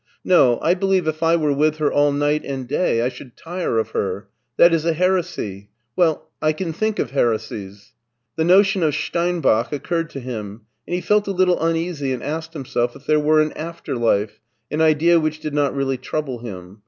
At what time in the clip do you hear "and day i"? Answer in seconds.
2.43-3.09